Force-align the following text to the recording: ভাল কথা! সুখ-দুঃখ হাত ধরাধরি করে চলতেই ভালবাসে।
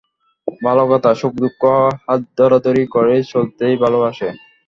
ভাল 0.61 0.77
কথা! 0.91 1.11
সুখ-দুঃখ 1.15 1.61
হাত 2.03 2.21
ধরাধরি 2.37 2.83
করে 2.95 3.15
চলতেই 3.31 3.75
ভালবাসে। 3.83 4.29